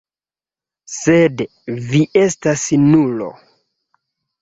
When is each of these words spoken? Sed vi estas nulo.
Sed 0.93 1.45
vi 1.91 2.01
estas 2.25 2.67
nulo. 2.91 3.33